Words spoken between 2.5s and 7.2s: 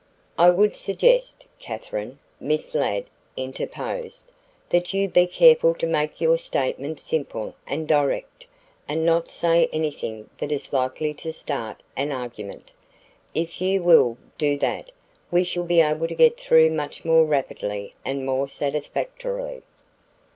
Ladd interposed, "that you be careful to make your statement